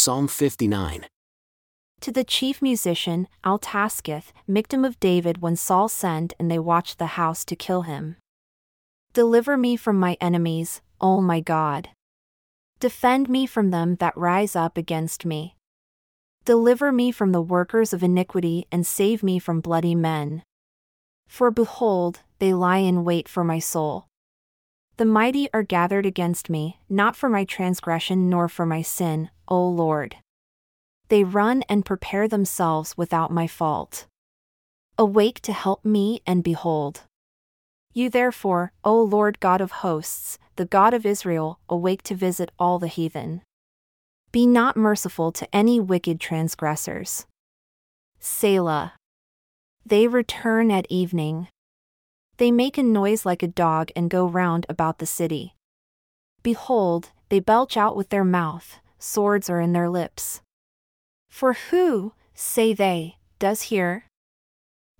Psalm 0.00 0.28
59. 0.28 1.06
To 2.02 2.12
the 2.12 2.22
chief 2.22 2.62
musician, 2.62 3.26
Altaschith, 3.44 4.26
Michtam 4.48 4.86
of 4.86 5.00
David 5.00 5.42
when 5.42 5.56
Saul 5.56 5.88
sent 5.88 6.34
and 6.38 6.48
they 6.48 6.60
watched 6.60 7.00
the 7.00 7.18
house 7.18 7.44
to 7.46 7.56
kill 7.56 7.82
him. 7.82 8.14
Deliver 9.12 9.56
me 9.56 9.74
from 9.74 9.98
my 9.98 10.16
enemies, 10.20 10.82
O 11.00 11.20
my 11.20 11.40
God. 11.40 11.88
Defend 12.78 13.28
me 13.28 13.44
from 13.44 13.72
them 13.72 13.96
that 13.96 14.16
rise 14.16 14.54
up 14.54 14.78
against 14.78 15.26
me. 15.26 15.56
Deliver 16.44 16.92
me 16.92 17.10
from 17.10 17.32
the 17.32 17.42
workers 17.42 17.92
of 17.92 18.04
iniquity 18.04 18.68
and 18.70 18.86
save 18.86 19.24
me 19.24 19.40
from 19.40 19.60
bloody 19.60 19.96
men. 19.96 20.44
For 21.26 21.50
behold, 21.50 22.20
they 22.38 22.54
lie 22.54 22.78
in 22.86 23.02
wait 23.02 23.28
for 23.28 23.42
my 23.42 23.58
soul. 23.58 24.06
The 24.96 25.04
mighty 25.04 25.48
are 25.52 25.64
gathered 25.64 26.06
against 26.06 26.48
me, 26.48 26.78
not 26.88 27.16
for 27.16 27.28
my 27.28 27.44
transgression 27.44 28.30
nor 28.30 28.48
for 28.48 28.64
my 28.64 28.82
sin, 28.82 29.30
O 29.48 29.66
Lord. 29.66 30.16
They 31.08 31.24
run 31.24 31.64
and 31.68 31.84
prepare 31.84 32.28
themselves 32.28 32.96
without 32.96 33.30
my 33.30 33.46
fault. 33.46 34.06
Awake 34.98 35.40
to 35.42 35.52
help 35.52 35.84
me 35.84 36.20
and 36.26 36.44
behold. 36.44 37.02
You 37.94 38.10
therefore, 38.10 38.72
O 38.84 39.02
Lord 39.02 39.40
God 39.40 39.60
of 39.60 39.70
hosts, 39.82 40.38
the 40.56 40.66
God 40.66 40.92
of 40.92 41.06
Israel, 41.06 41.58
awake 41.68 42.02
to 42.04 42.14
visit 42.14 42.52
all 42.58 42.78
the 42.78 42.86
heathen. 42.86 43.42
Be 44.30 44.46
not 44.46 44.76
merciful 44.76 45.32
to 45.32 45.56
any 45.56 45.80
wicked 45.80 46.20
transgressors. 46.20 47.26
Selah. 48.20 48.92
They 49.86 50.06
return 50.06 50.70
at 50.70 50.86
evening. 50.90 51.48
They 52.36 52.50
make 52.50 52.76
a 52.76 52.82
noise 52.82 53.24
like 53.24 53.42
a 53.42 53.48
dog 53.48 53.90
and 53.96 54.10
go 54.10 54.26
round 54.26 54.66
about 54.68 54.98
the 54.98 55.06
city. 55.06 55.54
Behold, 56.42 57.10
they 57.30 57.40
belch 57.40 57.76
out 57.76 57.96
with 57.96 58.10
their 58.10 58.24
mouth, 58.24 58.80
swords 58.98 59.48
are 59.48 59.60
in 59.60 59.72
their 59.72 59.88
lips. 59.88 60.40
For 61.28 61.54
who, 61.54 62.12
say 62.34 62.72
they, 62.72 63.16
does 63.38 63.62
hear? 63.62 64.04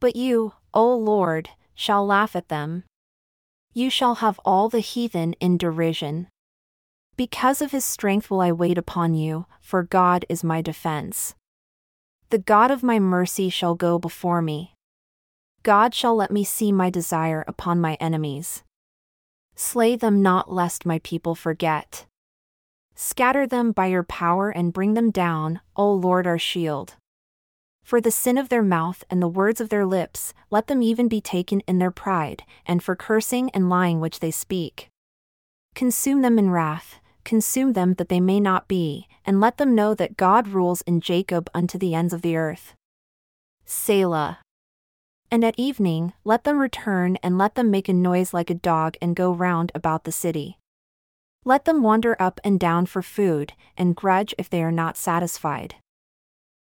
But 0.00 0.16
you, 0.16 0.52
O 0.74 0.94
Lord, 0.94 1.50
shall 1.74 2.06
laugh 2.06 2.36
at 2.36 2.48
them. 2.48 2.84
You 3.72 3.90
shall 3.90 4.16
have 4.16 4.40
all 4.44 4.68
the 4.68 4.80
heathen 4.80 5.34
in 5.34 5.58
derision. 5.58 6.28
Because 7.16 7.62
of 7.62 7.72
his 7.72 7.84
strength 7.84 8.30
will 8.30 8.40
I 8.40 8.52
wait 8.52 8.76
upon 8.76 9.14
you, 9.14 9.46
for 9.60 9.82
God 9.82 10.24
is 10.28 10.44
my 10.44 10.60
defense. 10.60 11.34
The 12.30 12.38
God 12.38 12.70
of 12.70 12.82
my 12.82 12.98
mercy 12.98 13.48
shall 13.48 13.74
go 13.74 13.98
before 13.98 14.42
me. 14.42 14.74
God 15.62 15.94
shall 15.94 16.14
let 16.14 16.30
me 16.30 16.44
see 16.44 16.72
my 16.72 16.90
desire 16.90 17.44
upon 17.48 17.80
my 17.80 17.94
enemies. 17.94 18.62
Slay 19.54 19.96
them 19.96 20.22
not, 20.22 20.52
lest 20.52 20.84
my 20.84 20.98
people 20.98 21.34
forget. 21.34 22.04
Scatter 22.98 23.46
them 23.46 23.72
by 23.72 23.86
your 23.86 24.02
power 24.02 24.48
and 24.48 24.72
bring 24.72 24.94
them 24.94 25.10
down, 25.10 25.60
O 25.76 25.92
Lord 25.92 26.26
our 26.26 26.38
shield. 26.38 26.94
For 27.84 28.00
the 28.00 28.10
sin 28.10 28.38
of 28.38 28.48
their 28.48 28.62
mouth 28.62 29.04
and 29.10 29.20
the 29.20 29.28
words 29.28 29.60
of 29.60 29.68
their 29.68 29.84
lips, 29.84 30.32
let 30.50 30.66
them 30.66 30.82
even 30.82 31.06
be 31.06 31.20
taken 31.20 31.60
in 31.68 31.78
their 31.78 31.90
pride, 31.90 32.42
and 32.64 32.82
for 32.82 32.96
cursing 32.96 33.50
and 33.50 33.68
lying 33.68 34.00
which 34.00 34.20
they 34.20 34.30
speak. 34.30 34.88
Consume 35.74 36.22
them 36.22 36.38
in 36.38 36.50
wrath, 36.50 36.98
consume 37.22 37.74
them 37.74 37.94
that 37.94 38.08
they 38.08 38.18
may 38.18 38.40
not 38.40 38.66
be, 38.66 39.06
and 39.26 39.42
let 39.42 39.58
them 39.58 39.74
know 39.74 39.94
that 39.94 40.16
God 40.16 40.48
rules 40.48 40.80
in 40.82 41.02
Jacob 41.02 41.50
unto 41.52 41.76
the 41.76 41.94
ends 41.94 42.14
of 42.14 42.22
the 42.22 42.36
earth. 42.36 42.72
Selah. 43.66 44.38
And 45.30 45.44
at 45.44 45.58
evening, 45.58 46.14
let 46.24 46.44
them 46.44 46.58
return 46.58 47.18
and 47.22 47.36
let 47.36 47.56
them 47.56 47.70
make 47.70 47.90
a 47.90 47.92
noise 47.92 48.32
like 48.32 48.48
a 48.48 48.54
dog 48.54 48.96
and 49.02 49.14
go 49.14 49.32
round 49.32 49.70
about 49.74 50.04
the 50.04 50.12
city. 50.12 50.56
Let 51.46 51.64
them 51.64 51.84
wander 51.84 52.16
up 52.18 52.40
and 52.42 52.58
down 52.58 52.86
for 52.86 53.02
food, 53.02 53.52
and 53.78 53.94
grudge 53.94 54.34
if 54.36 54.50
they 54.50 54.64
are 54.64 54.72
not 54.72 54.96
satisfied. 54.96 55.76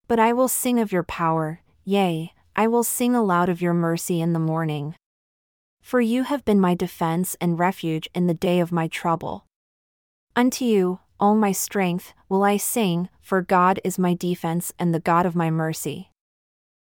But 0.07 0.21
I 0.21 0.33
will 0.33 0.47
sing 0.47 0.79
of 0.79 0.93
your 0.93 1.03
power, 1.03 1.63
yea, 1.85 2.33
I 2.55 2.69
will 2.69 2.85
sing 2.85 3.13
aloud 3.13 3.49
of 3.49 3.61
your 3.61 3.75
mercy 3.75 4.21
in 4.21 4.35
the 4.35 4.39
morning. 4.39 4.95
For 5.83 6.01
you 6.01 6.23
have 6.23 6.45
been 6.45 6.61
my 6.61 6.77
defense 6.77 7.37
and 7.41 7.59
refuge 7.59 8.09
in 8.15 8.29
the 8.29 8.35
day 8.35 8.61
of 8.61 8.71
my 8.71 8.87
trouble. 8.87 9.47
Unto 10.37 10.65
you, 10.65 11.01
O 11.19 11.35
my 11.35 11.51
strength, 11.51 12.13
will 12.29 12.45
I 12.45 12.57
sing, 12.57 13.09
for 13.21 13.43
God 13.43 13.81
is 13.83 13.99
my 13.99 14.15
defense 14.15 14.73
and 14.79 14.95
the 14.95 15.01
God 15.01 15.27
of 15.27 15.35
my 15.35 15.51
mercy. 15.51 16.13